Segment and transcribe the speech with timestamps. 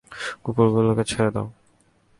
[0.43, 1.47] কুকুরগুলোকে ছেড়ে দাও!